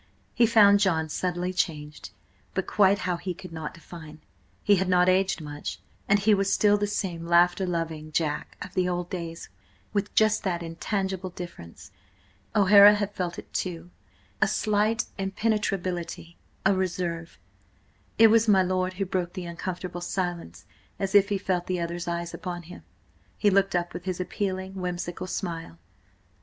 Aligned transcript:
He 0.33 0.47
found 0.47 0.79
John 0.79 1.09
subtly 1.09 1.53
changed, 1.53 2.09
but 2.55 2.65
quite 2.65 2.97
how 3.05 3.17
he 3.17 3.35
could 3.35 3.53
not 3.53 3.75
define. 3.75 4.19
He 4.63 4.77
had 4.77 4.89
not 4.89 5.07
aged 5.07 5.41
much, 5.41 5.77
and 6.09 6.17
he 6.17 6.33
was 6.33 6.51
still 6.51 6.75
the 6.75 6.87
same 6.87 7.27
laughter 7.27 7.67
loving 7.67 8.11
Jack 8.11 8.57
of 8.63 8.73
the 8.73 8.89
old 8.89 9.11
days, 9.11 9.49
with 9.93 10.11
just 10.15 10.41
that 10.43 10.63
intangible 10.63 11.29
difference. 11.29 11.91
O'Hara 12.55 12.95
had 12.95 13.13
felt 13.13 13.37
it, 13.37 13.53
too: 13.53 13.91
a 14.41 14.47
slight 14.47 15.05
impenetrability, 15.19 16.35
a 16.65 16.73
reserve. 16.73 17.37
It 18.17 18.29
was 18.31 18.47
my 18.47 18.63
lord 18.63 18.93
who 18.93 19.05
broke 19.05 19.33
the 19.33 19.45
uncomfortable 19.45 20.01
silence 20.01 20.65
As 20.97 21.13
if 21.13 21.29
he 21.29 21.37
felt 21.37 21.67
the 21.67 21.79
other's 21.79 22.07
eyes 22.07 22.33
upon 22.33 22.63
him, 22.63 22.81
he 23.37 23.51
looked 23.51 23.75
up 23.75 23.93
with 23.93 24.05
his 24.05 24.19
appealing, 24.19 24.73
whimsical 24.73 25.27
smile. 25.27 25.77